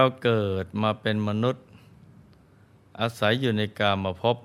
[0.00, 1.64] เราเกิดมาเป็นมนุษย์
[3.00, 4.36] อาศัยอยู่ในกามภพบ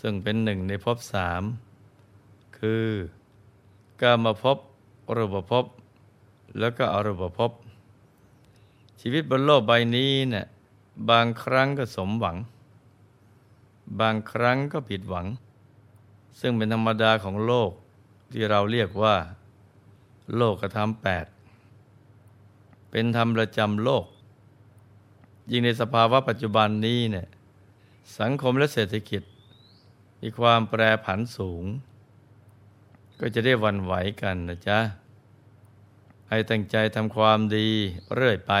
[0.00, 1.42] ซึ่งเป็นหนึ่งในภพสาม
[2.58, 2.86] คือ
[4.02, 4.58] กามภพบ
[5.16, 5.64] รูปภพ
[6.58, 7.50] แล้วก็อรูปภพ
[9.00, 10.46] ชีวิตบนโลกใบนี้เนะี่ย
[11.10, 12.36] บางครั้งก็สมหวัง
[14.00, 15.26] บางครั้งก็ผิดหวัง
[16.40, 17.70] ซึ่งเป็นธรรมดาของโลก
[18.32, 19.16] ที่เราเรียกว่า
[20.36, 21.26] โลกธรรมแปด
[22.90, 24.06] เป็นธรรมประจำโลก
[25.50, 27.26] ยิ่งในสภาวะปัจจุบันนี้เนี่ย
[28.18, 29.22] สังคมและเศรษฐกิจ
[30.20, 31.64] มีความแปรผันสูง
[33.20, 34.78] ก็จะได้วันไหวกันนะจ๊ะ
[36.28, 37.68] ให้ตั้งใจทำความดี
[38.14, 38.52] เรื่อยไป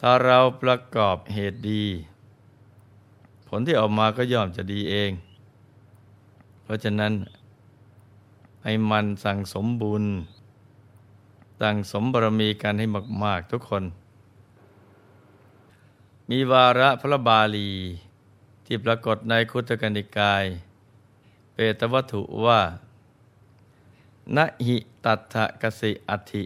[0.00, 1.84] ถ้าเราประกอบเหตุดี
[3.48, 5.10] ผลที่ออกมาก็ย่อมจะดีเอง
[6.62, 7.12] เพราะฉะนั้น
[8.64, 10.04] ให้มันสั่งสมบุญ
[11.60, 12.86] สั่งสมบารมีกันให้
[13.24, 13.84] มาก ๆ ทุกคน
[16.32, 17.70] มีวาระพระบาลี
[18.66, 20.44] ที่ปรากฏในคุตกนิกาย
[21.52, 22.60] เปตวัตถุว่า
[24.36, 26.44] นหิตัทะกสิอธิ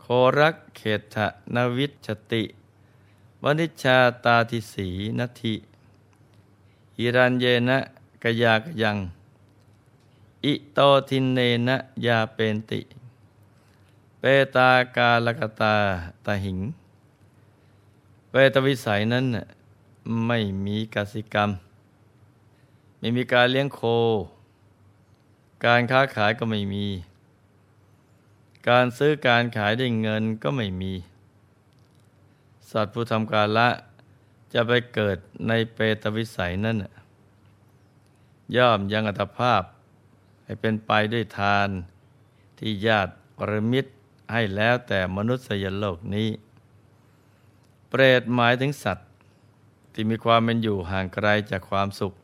[0.00, 0.06] โค
[0.38, 0.80] รักเข
[1.14, 2.44] ตะนวิชติ
[3.42, 5.54] วนิชาตาทิสีนัทิ
[6.98, 7.78] อิรันเยนะ
[8.22, 8.98] กยากยัง
[10.44, 11.38] อิโตทินเน
[11.68, 11.76] นะ
[12.06, 12.80] ยาเปนติ
[14.18, 14.22] เป
[14.54, 15.74] ตากาลกตา
[16.26, 16.60] ตาหิง
[18.36, 19.26] เปตวิสัยนั้น
[20.26, 21.50] ไม่มีกสิกรรม
[22.98, 23.80] ไม่มีการเลี้ยงโค
[25.64, 26.86] การค้าขายก็ไม่มี
[28.68, 30.92] การซื้อการขายได้เงินก็ไม่มี
[32.70, 33.68] สัตว์ผู้ทำการละ
[34.54, 35.16] จะไปเกิด
[35.48, 36.76] ในเปตวิสัยนั้น
[38.56, 39.62] ย่อมยังอัตภาพ
[40.44, 41.68] ให้เป็นไปด้วยทาน
[42.58, 43.90] ที่ญาติปรมิตร
[44.32, 46.30] ให้แล้วแต่มนุษยโลกนี้
[47.96, 49.08] เปรตหมายถึงสัตว์
[49.92, 52.14] ที่มีความเป็นอยู่ห่างไกลจากความสุข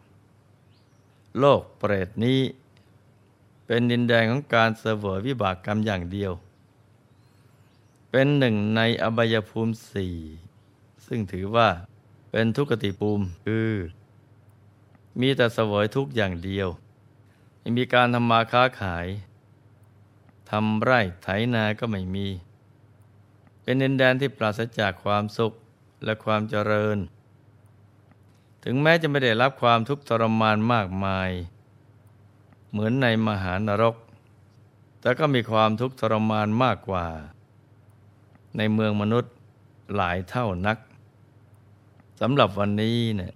[1.39, 2.41] โลกเปรตนี้
[3.67, 6.33] เป็นดินแดนของการเสวยวิบากกรรมอย่างเดียว
[8.11, 10.17] เป็นหนึ่งในอบายภูมิสี่
[11.07, 11.69] ซึ่งถือว่า
[12.31, 13.71] เป็นทุกขติภูมิคือ
[15.21, 16.69] มีแต่เสวยทุกอย่างเดียว
[17.59, 19.07] ไม่มีการทำมาค้าขาย
[20.51, 22.29] ทำไร่ไถนาก็ไม่มี
[23.71, 25.53] เป็นดินแดนที่ปราศจากความสุข
[26.05, 26.99] และความเจริญ
[28.65, 31.31] ถึงแม้จะไม่ได้รับความทุกข์ทรมานมากมาย
[32.71, 33.97] เหมือนในมหานรก
[35.01, 37.07] แต่ก็มีความทุกข์ทรมานมากกว่า
[38.57, 39.33] ในเมืองมนุษย์
[39.97, 40.79] หลายเท่านัก
[42.21, 43.33] สำหรับวันนี้เนี่ย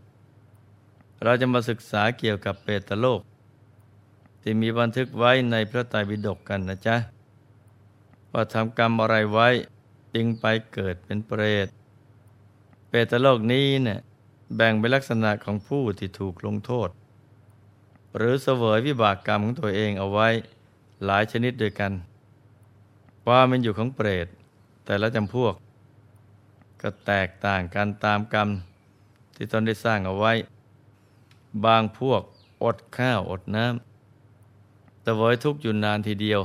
[1.22, 3.20] เราจะมาศึกษาเกี่ยวกับเปตโลก
[4.42, 6.96] ที่มีบันทึกไว้ในพระไตรปิฎกกันนะจ๊ะ
[8.32, 9.50] ว่าทำกรรมอะไรไว้
[10.14, 11.68] จึงไปเกิดเป็นเปรต
[12.88, 14.00] เปรตโลกนี้เนี่ย
[14.56, 16.88] แบ่งเป็นลักษณะของผู้ที่ถูกลงโทษ
[18.16, 20.28] หรือเสวยวิบากกรรมของตัวเองเอาไว้
[21.04, 21.92] หลายชนิดด้วยกัน
[23.24, 24.26] ความเป็นอยู่ของเปรต
[24.84, 25.54] แต่ละจำพวก
[26.80, 28.48] ก็แตกต่างกันตามกรรม
[29.34, 30.32] ที่ตนได้สร้างเอาไว้
[31.64, 32.22] บางพวก
[32.64, 36.40] อดข้าวอดน้ำแต่วยทุกข์อยู่นานทีเดียว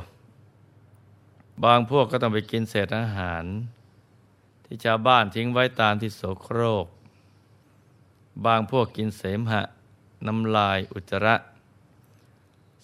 [1.64, 3.44] บางพวกก็ต้องไปกินเศษอาหาร
[4.66, 6.88] ที่ชาวบ้านทิ้งไว้ตามที่โสโครก
[8.46, 9.62] บางพวกกินเสมหะ
[10.28, 11.36] น้ำลายอุจจาระ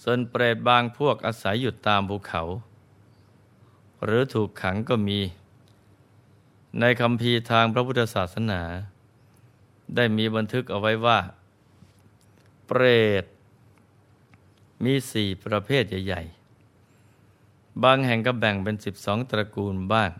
[0.01, 2.41] ส่วนเปรตบางพวกอาศัยอยู่ตามภูเขา
[4.03, 5.19] หรือถูกขังก็มี
[6.79, 8.61] ในคำพีทางพระพุทธศาสนา
[9.95, 11.19] ได้มีบันทึกเอาไว้ว่า
[12.67, 12.83] เปร
[13.21, 13.25] ต
[14.83, 16.44] มีสี่ประเภทใหญ่ ๆ
[17.83, 20.12] บางแห่งก็แบ่งเป็นสิบสองตระกูลบ้าง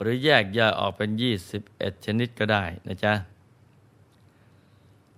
[0.00, 3.14] หรือแยกย่อยออกเป็นยี่สิบเอ็ดชนิดก็ได้นะจ๊ะ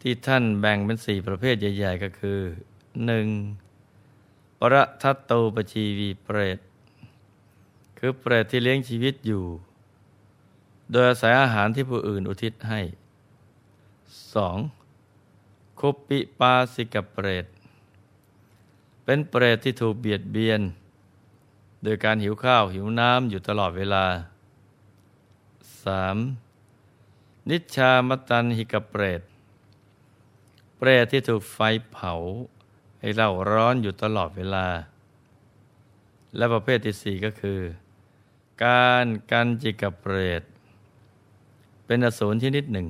[0.01, 2.41] ที่ท่านแบ่งเป็นสี่ประเภทใหญ่ๆ ก็คือ
[3.07, 3.27] หนึ่ง
[4.59, 6.59] ปรทัตโตปชีวีเปรต
[7.99, 9.45] คือเปรตที่เลี้ยงชีวิตอยู่
[10.91, 12.81] โดยอาศัยอาหารที่ผู้อื่นอุทิศให้
[14.35, 14.57] สอง
[15.81, 17.47] คุปปิปาสิกเปรต
[19.11, 20.61] เป็นเปรตที่ถูกเบียดเบียน
[21.83, 24.05] โดยการหิวข้าวหิวน้ำอยู่ตลอดเวลา
[25.95, 27.49] 3.
[27.51, 29.23] นิชามตันหิกเปรต
[30.77, 31.59] เปรตที่ถูกไฟ
[31.93, 32.13] เผา
[33.01, 34.67] ให้เล่าร้อนอยู่ตลอดเวลา
[36.37, 37.61] และประเภทที่สี่ก็คือ
[38.65, 40.43] การกันจิกเปรต
[41.87, 42.87] เป็นอสูรชนิดหนึ่ง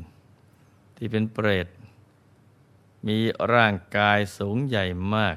[0.96, 1.68] ที่เป็นเปรต
[3.06, 3.18] มี
[3.54, 4.86] ร่างกายสูงใหญ่
[5.16, 5.36] มาก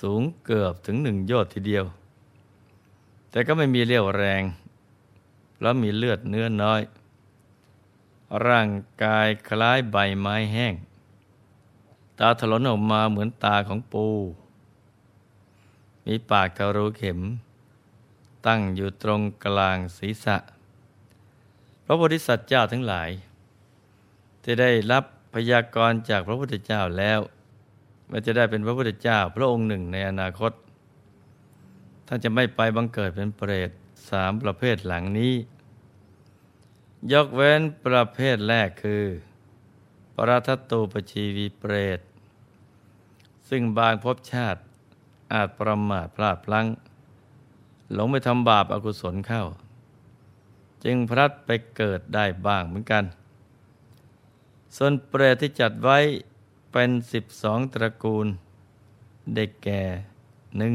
[0.00, 1.84] สูงเกือบถึงหนึ่งยชน์ทีเดียว
[3.30, 4.42] แต่ก็ไม่มีเรี่ยวแรง
[5.54, 6.80] เพราะมีเลือดเนื้อน้อย
[8.46, 8.68] ร่าง
[9.04, 10.74] กายคล้ายใบไม้แห้ง
[12.18, 14.06] ตาถลนออกมาเหมือนตาของปู
[16.06, 17.20] มีปากทะลุเข็ม
[18.46, 20.36] ตั้งอยู่ตรงกลางศีรษะ
[21.84, 23.10] พระโพธิสัตว์เจ้าทั้งหลาย
[24.42, 25.04] ที่ได้รับ
[25.34, 27.20] พยากรณ์จากพระพุทธเจ้าแล้ว
[28.10, 30.52] ว่าจะได้เป็นพระพุทธเจ้าพระองค์หนึ่งในอนาคต
[32.06, 33.70] ท่านจะไม่ไปบังเกิดเป็นเปรต
[34.10, 35.34] สามประเภทหลังนี้
[37.12, 39.04] ยกเว้นประเภทแรกคือ
[40.14, 42.00] ปรัตตูปชีวีเปรต
[43.48, 44.60] ซึ่งบางภพชาติ
[45.32, 46.66] อาจประมาทพลาดพลั้ง
[47.92, 49.44] หลงไปทำบาปอากุศลเข้า
[50.84, 53.04] จึงพลัดไปเกิดได้บ้างเหมือนกัน
[54.76, 55.98] ส่วนเปรตที่จัดไว้
[56.76, 58.26] เป็นสิบสองตระกูล
[59.34, 59.82] เด็กแก่
[60.58, 60.74] หนึ่ง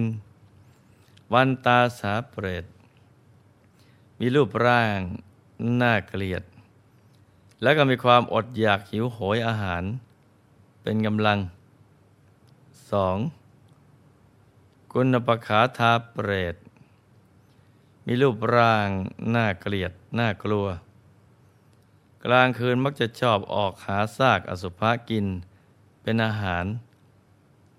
[1.33, 2.65] วันตาสาเปรต
[4.19, 4.99] มีรูปร่าง
[5.81, 6.43] น่าเกลียด
[7.61, 9.83] แล้วก็มีความอดอยากหิวโหยอาหาร
[10.81, 11.39] เป็นกำลัง
[12.91, 13.17] สอง
[14.93, 16.55] กุณปขาทาเปรต
[18.05, 18.89] มีรูปร่าง
[19.35, 20.67] น่าเกลียดน่ากลัว
[22.25, 25.27] กลางคืนมักจะชอบออกหาซากอสุภะกิน
[26.09, 26.65] เป็นอาหาร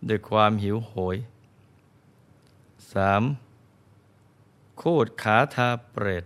[0.09, 1.17] ด้วยความหิวโหย
[3.59, 4.81] 3.
[4.81, 6.25] คูดขาทาเปรต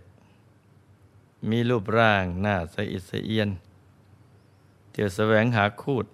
[1.49, 3.49] มีรูปร่างหน้าสะอิดสะเอียน
[4.91, 6.05] เที่ยวแสวงหาคูด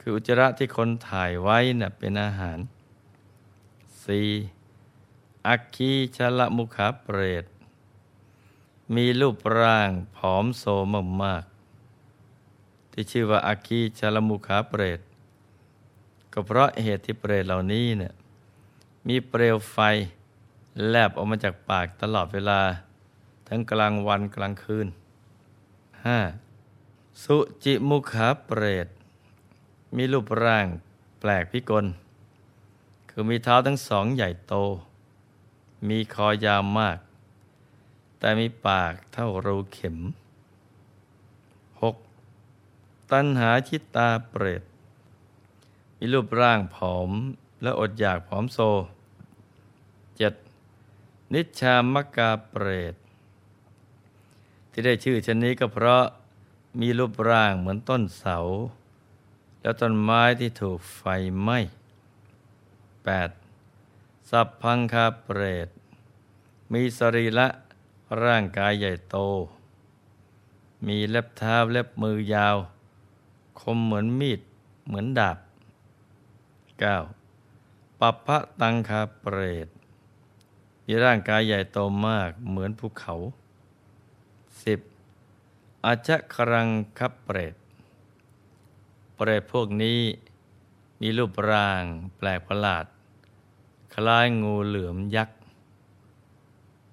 [0.00, 2.58] คืออุจจาระที่คนถ่ายไว้น่ะเป็นอาหาร
[4.22, 5.46] 4.
[5.46, 7.44] อักคีชละมุขาเปรต
[8.94, 11.44] มีรูปร่างผอมโซมมาก
[12.92, 15.00] ที่ชื่อว่าอาคีชลมุขาเปรต
[16.32, 18.12] ก็เพราะเหตุที่เปรตเหล่านี้เนี่ย
[19.08, 19.78] มีเปลวไฟ
[20.88, 22.60] แลบออกมาจากปากตลอดเวลา
[23.48, 24.86] ทั้งกลางวันกลางคืน
[26.44, 27.24] 5.
[27.24, 28.86] สุจิมุขาเปรต
[29.96, 30.66] มีรูปร่าง
[31.20, 31.86] แปลกพิกล
[33.10, 34.54] คือมีเท้าทั้งสองใหญ่โต
[35.88, 36.98] มีคอยาวมาก
[38.18, 39.98] แต่มีปากเท่ารูเข็ม
[43.12, 44.62] ตัณหาชิตตาเปรต
[45.98, 47.10] มีรูปร่างผอม
[47.62, 48.58] และอดอยากผอมโซ
[50.16, 50.34] เจ็ด
[51.32, 52.94] นิชามกาเปรต
[54.70, 56.04] ที่ได้ชื่อชนนี้ก็เพราะ
[56.80, 58.38] มีรูปร่างเหมือนต้นเสา
[59.62, 61.02] และต้นไม้ที่ถูกไฟ
[61.40, 61.58] ไหม้
[63.14, 64.30] 8.
[64.30, 65.68] สัพพังคาเปรต
[66.72, 67.48] มีสรีระ
[68.24, 69.16] ร่างกายใหญ่โต
[70.86, 72.56] มีเล็บเท้าเล็บมือยาว
[73.60, 74.40] คมเหมือนมีด
[74.86, 75.38] เหมือนดาบ
[76.82, 78.00] 9.
[78.00, 79.68] ปัปพะตังคาเปรต
[80.86, 83.14] มีร่างกายใหญ่โตมากเหมือนภูเขา
[85.10, 85.84] 10.
[85.84, 86.68] อาชะครัง
[86.98, 87.54] คับเปรต
[89.14, 90.00] เปรตพวกนี้
[91.00, 91.82] มีรูปร่าง
[92.16, 92.84] แปลกประหลาด
[93.94, 95.38] คล้ายงูเหลือมยักษ์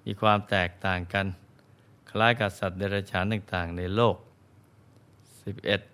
[0.04, 1.26] มีความแตกต่างกัน
[2.10, 4.16] คล้ายกับสัตว์เดรัจฉานต่างๆในโลก
[5.42, 5.89] 11.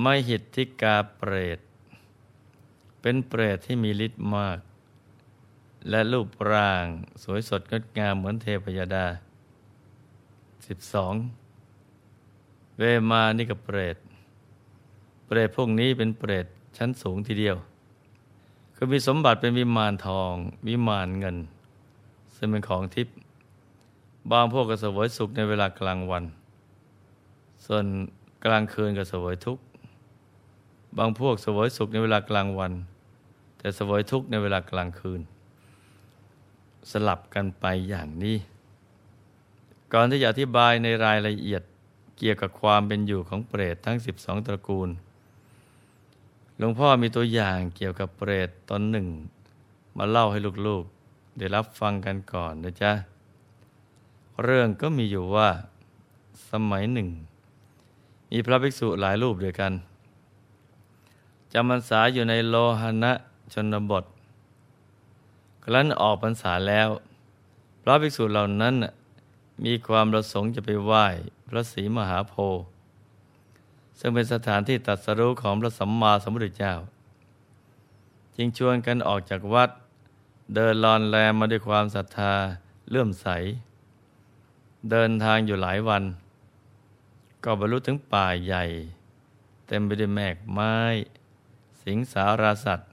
[0.00, 1.58] ไม่หิทธิกาเปรต
[3.00, 4.58] เป็นเปรตที่มีฤทธิ์มาก
[5.90, 6.84] และรูปร่าง
[7.22, 9.06] สวยสดงดงามเหมือนเทพยดา
[11.52, 12.78] 12.
[12.78, 13.96] เวมานิกเปรต
[15.26, 17.56] เปรตพวกนี้เป็นเปรตชั้นสูงทีเดียว
[18.76, 20.32] คือมีสมบัติเป็นวิมานทอง
[20.68, 21.36] วิมานเงิน
[22.36, 23.14] ซึ่งเป็นของทิพย์
[24.30, 26.24] บางพวกก็เสวยสุขในเวลากลางวัน
[27.66, 27.84] ส่วน
[28.44, 29.62] กลางคืนก็เสวยทุกข์
[30.98, 32.72] บางพวกสวยสุขในเวลากลางวัน
[33.58, 35.20] แต่สวยทุกข์ในเวลากลางคืน
[36.90, 38.36] สลับกันไปอย่างนี้
[39.92, 41.62] ก่อนที่จะอธิบายในรายละเอียด
[42.18, 44.88] เกี่ยวกับความเป็นอยู่ของเปรตทั้ง 12 ตระกูล
[46.56, 49.06] หลวงพ่อมีตัวอย่างเกี่ยวกับเปรตตนหนึ่ง
[49.96, 52.92] มาเล่าให้ลูกๆ ได้รับฟังกันก่อนนะจ๊ะ
[54.42, 55.48] เรื่องก็มีอยู่ว่า
[56.50, 57.08] สมัยหนึ่ง
[58.30, 59.72] มีพระภิกษุหลายรูปด้วยกัน
[61.52, 63.12] จำพรรษาอยู่ในโลหณะ
[63.52, 64.04] ชนบท
[65.64, 66.88] ครั้นออกพรรษาแล้ว
[67.82, 68.74] พระภิกษุเหล่านั้น
[69.64, 71.06] มีความประสงค์จะไปไหว้
[71.48, 72.62] พระศรีมหาโพธิ์
[73.98, 76.74] ซึ่งเป็นสถานที่ตัดสรุของพระสัมมาสัมพุทธเจ้า
[78.36, 79.70] จึงชวนกันออกจากวัด
[80.54, 82.32] เดินลอนแลมมาด้วยความศรัทธา
[82.90, 83.26] เลื่อมใส
[84.90, 86.02] เดินทางอยู่หลายวัน
[87.44, 88.64] ก็บรรลุถึงป่าใหญ่
[89.66, 90.74] เต็มไปด้วยแมกไม้
[91.84, 92.90] สิงสาราสัตว์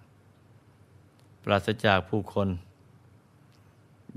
[1.43, 2.49] ปราศจากผู้คน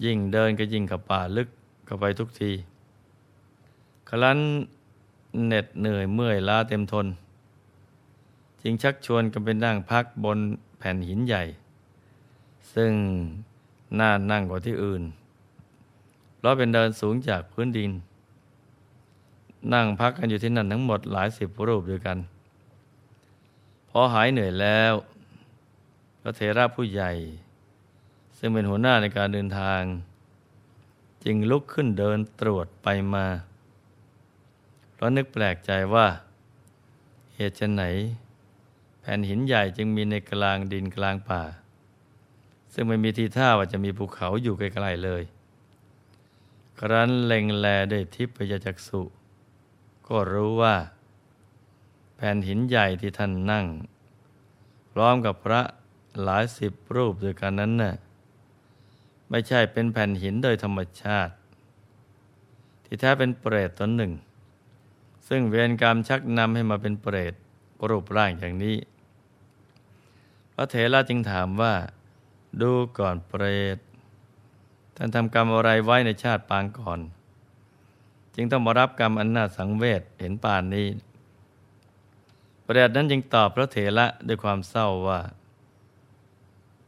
[0.05, 1.49] ยิ่งเดินก็ยิ่งกับป่าลึก
[1.87, 2.51] เข้าไปทุกที
[4.09, 4.39] ครั้น
[5.47, 7.07] เหน็ดเหนื่อยเมื่อยล้าเต็มทน
[8.63, 10.39] จึงชักชวนกันไปนั่งพักบน
[10.79, 11.43] แผ่นหินใหญ่
[12.75, 12.93] ซึ่ง
[13.99, 15.03] น่านั่งกว่าที่อื่น
[16.37, 17.91] เพราะเป็นเดินสูงจากพื้นดิน
[19.73, 22.19] นั่งพักกันอยู่ที่นั่นทั้งหมดหลายสิบรูปด้วยกัน
[23.99, 24.93] อหายเหนื่อยแล้ว
[26.21, 27.13] พระเถระผู้ใหญ่
[28.39, 29.83] ซึ่งเป็นหัวหน้าในการเดินทาง
[31.25, 33.27] จึงลุกขึ้นเดินตรวจไปมา
[34.93, 36.07] เพราะนึกแปลกใจว่า
[37.35, 37.85] เหตุไหน
[39.01, 41.43] แผ่นหินใหญ่จึงมีในกลางดินกลางป่า
[42.73, 45.23] ซึ่งไม่มีทีท่าว่าจะมีภูเขาอยู่ไกลๆเลย
[46.79, 49.03] ครั้นเล็งแลด้วยทิพยจักษุ
[50.09, 50.77] ก็รู้ว่า
[52.21, 53.67] แผ่นหินใหญ่ที่ท่านนั่ง
[54.93, 55.61] พร้อมกับพระ
[56.23, 57.95] หลายสิบรูปด้วยกันนั้นน่ะ
[59.31, 61.35] ไม่ใช่เป็นแผ่นหินโดยธรรมชาติ
[62.85, 64.13] ที่แท้เป็นเปรตตนหนึ่ง
[65.29, 67.35] ซึ่งเวรกรรมชักนำให้มาเป็นเปรต
[67.89, 68.77] รูปร่างอย่างนี้
[70.53, 71.75] พระเถระจึงถามว่า
[72.63, 73.45] ดูก่อนเปร
[73.77, 73.79] ต
[74.97, 77.01] ท่านทำกรรมอะไรไว้ในชาติปางก่อน
[78.35, 80.87] จึงต้องมารับกรรมอันน่าสังเวชเห็นป่านนี้
[82.71, 85.21] ปรตนั้นจึงตอบพระเถระด้วยความเศร้าว่า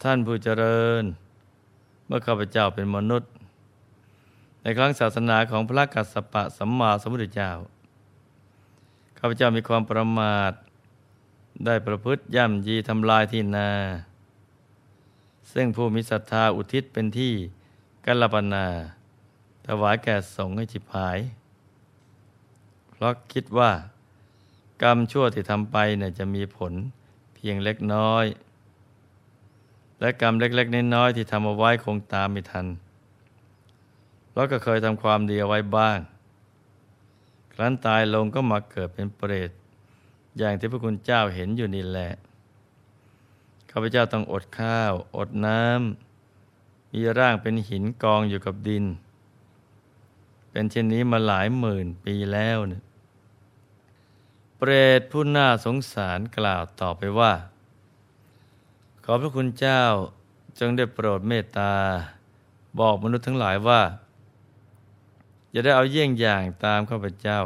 [0.02, 1.04] ท่านผู้เจริญ
[2.06, 3.30] เมื่อข้าพเจ้าเป็นมนุษย์
[4.62, 7.50] ในครั้งศาสนาของพระกัสสปะสัมมาสัมพุทธเจ้า
[9.18, 10.52] ข้าพเจ้ามีความประมาท
[11.64, 13.70] ได้ประพฤติย่ำยีทำลายที่นา
[15.52, 17.34] ซึ่งผู้มีศรัทธาอุทิศเป็นที่
[18.04, 18.66] กัลปนา
[19.66, 21.18] ถวายแก่สงฆ์ให้จิบหาย
[22.90, 23.70] เพราะคิดว่า
[24.82, 26.72] กรรมชั่วที่ทำไปเนี่ยจะมีผล
[27.34, 28.24] เพียงเล็กน้อย
[30.00, 32.66] และกรรมเล็กๆน้อยๆที่ทำเอาไว้คงตามไม่ทัน
[34.30, 35.98] เพราะก็เคยทำความดีเอาไว้บ้าง
[37.52, 39.50] ครั้นตายลงก็มาเกิดเป็นเปรต
[40.38, 42.12] อย่างที่พระคุณเจ้าเห็นอยู่นี่แหละ
[43.70, 48.84] ข้าพเจ้าต้องอดข้าว อดน้ำ มีร่างเป็นหินกองอยู่กับดิน
[50.50, 52.82] เป็นเช่นนี้มาหลายหมื่นปีแล้วเนี่ย
[54.62, 57.32] เปรตผู้น่าสงสารกล่าวต่อไปว่า
[59.04, 59.82] ขอพระคุณเจ้า
[60.58, 61.74] จงได้โปรดเมตตา
[62.78, 63.82] บอกมนุษย์ทั้งหลายว่า
[65.50, 67.38] อย่าได้เอาเยี่ยงอย่างตามข้าพเจ้า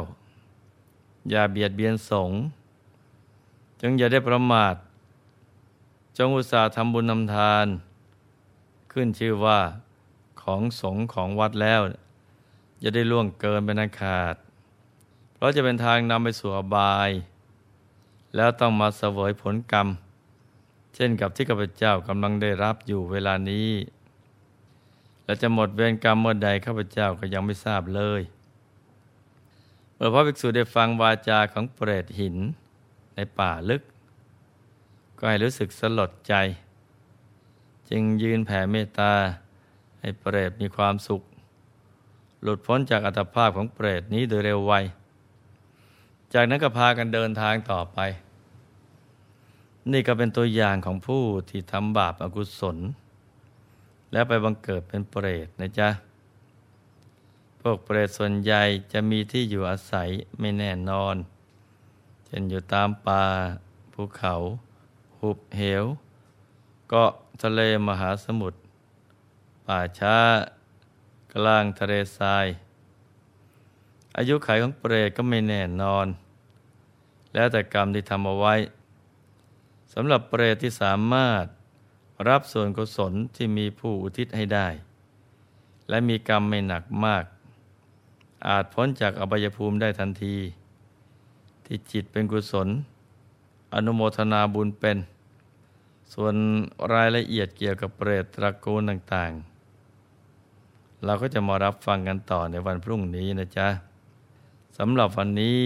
[1.29, 2.39] อย่าเบียดเบียนสงฆ์
[3.81, 4.75] จงอย่าได้ประมาท
[6.17, 7.67] จงอุตส่าห์ทำบุญนำทาน
[8.91, 9.59] ขึ้นชื่อว่า
[10.41, 11.81] ของสงฆ์ของวัดแล้ว
[12.81, 14.35] อย่าได้ล่วงเกินเป็นอันขาด
[15.45, 17.09] เพราะจะเป็นทางนำไปสู่อบาย
[18.35, 19.87] แล้วต้องมาเสวยผลกรรม
[20.95, 23.69] เช่นกับที่ข้าพเจ้ากำลังได้รับอยู่เวลานี้
[25.25, 28.21] และจะหมดเวรกรรมเมื่อใดข้าพเจ้าก็ยังไม่ทราบเลย
[29.95, 32.35] เมื่อพระภิกษุได้ฟังวาจาของเปรตหิน
[33.15, 33.81] ในป่าลึก
[35.17, 36.33] ก็ให้รู้สึกสลดใจ
[37.89, 39.13] จึงยืนแผ่เมตตา
[39.99, 41.21] ให้เปรตมีความสุข
[42.41, 44.75] หลุดพ้นจากอัตภาพของเปรตนี้โดยเร็วไว
[46.33, 47.99] จากนั้นก็พากันเดินทางต่อไป
[49.91, 52.77] นี่ก็เป็นตัวอย่างของผู้ที่ทำบาปอากุศล
[54.11, 55.89] แล้วไปบังเกิดเป็นเปรตนะจ๊ะ
[57.61, 58.61] พวกเปรตส่วนใหญ่
[58.93, 61.15] จะมีที่อยู่อาศัยไม่แน่นอน
[62.25, 63.23] เช่นอยู่ตามป่า
[63.93, 64.33] ภูเขา
[65.19, 65.85] หุบเหว
[66.89, 68.57] เกาะทะเลมหาสมุทร
[69.65, 70.17] ป่าช้า
[71.33, 72.45] กลางทะเลทราย
[74.17, 76.07] อายุขัยของเปรตก็ไม่แน่นอน
[77.33, 78.55] แล้วแต่กรรมที่ทำเอาไว้
[79.93, 81.45] สำหรับเปรตที่สามารถ
[82.29, 84.67] รับส่วนกุศลที่มีผู้อุทิศให้ได้
[85.89, 87.23] และมีกรรมไม่หนักมาก
[88.47, 90.35] อาจพ้นจากอบายภูมิได้ทันที
[91.65, 92.67] ที่จิตเป็นกุศล
[93.73, 94.97] อนุโมทนาบุญเป็น
[96.13, 96.35] ส่วน
[96.93, 103.67] รายละเอียดเกี่ยวกับเปรตตระกูลต่างๆ เราก็จะมารับฟังกันต่อในวันพรุ่งนี้นะจ๊ะ
[104.77, 105.61] สำหรับวันนี้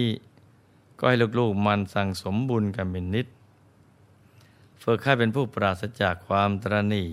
[0.99, 3.27] ก็ให้ลูกๆมันสั่งสมบุญกันเป็นนิด
[4.83, 7.03] ฝึกให้เป็นผู้ปราศจากความตรณี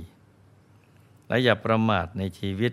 [1.28, 2.72] และอย่าประมาทในชีวิต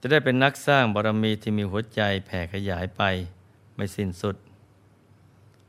[0.00, 3.02] จะได้เป็นนักสร้างบารมีที่มีหัวใจแผ่ขยายไป
[3.74, 4.36] ไม่สิ้นสุด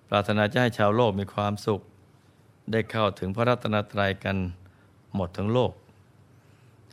[0.07, 1.81] ปรารถนาจะให้ชาวโลกมีความสุข
[2.71, 4.37] ได้เข้าถึงพระรัตนตรัยกัน
[5.15, 5.71] หมดทั้งโลก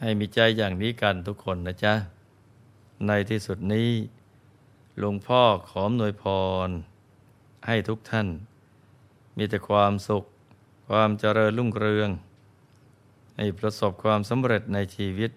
[0.00, 1.94] ให้มีใจอย่างนี้กันทุกคนนะจ๊ะ
[3.06, 3.88] ในที่สุดนี้
[4.98, 6.24] หลวงพ่อขอมนวยพ
[6.66, 6.68] ร
[7.66, 8.28] ให้ทุกท่าน
[9.36, 10.24] มีแต่ความสุข
[10.88, 12.10] ความเจริญรุ่งเรือง
[13.36, 15.30] ให้ประสบความสำเร็จในชีวิต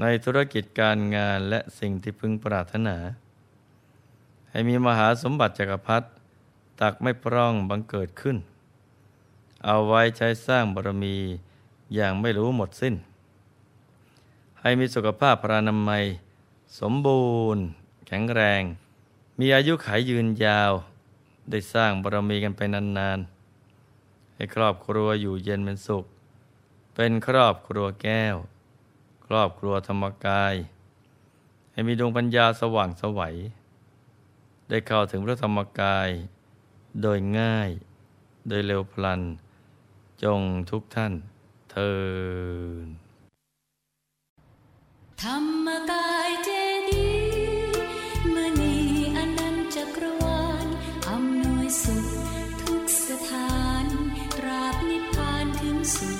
[0.00, 2.96] ในธุรกิจการงานและสิ่งที่พึงปรารถนา
[4.50, 6.06] ให้มีมหาสมบัติจักรพรรดิ
[6.80, 8.36] ตักไม่พร่องบังเกิดขึ้น
[9.64, 11.16] เอาไว้ใช้สร้างบารมี
[11.94, 12.94] อย่างไม่รู้หมดสิ้น
[14.60, 16.04] ให้มีสุขภาพพรานามัย
[16.80, 17.24] สมบู
[17.56, 17.64] รณ์
[18.12, 18.62] แข็งแรง
[19.40, 20.72] มีอายุขัยยืนยาว
[21.50, 26.04] ได้สร้างบารมีกันไปนานๆ ให้ครอบครัวอยู่เย็นเป็นสุข
[26.94, 28.36] เป็นครอบครัวแก้ว
[29.26, 30.54] ครอบครัวธรรมกาย
[31.72, 33.36] ให้มีดวงปัญญาสว่างสวัย
[34.68, 36.08] ได้เข้าถึงพระธรรมกาย
[37.02, 37.70] โดยง่าย
[38.48, 39.20] โดยเร็วพลัน
[40.22, 40.40] จง
[40.70, 41.12] ทุกท่าน
[41.70, 41.92] เทิ
[42.84, 42.86] น
[45.22, 45.36] ธรร
[45.66, 46.59] มกายเจ
[55.90, 56.19] listen.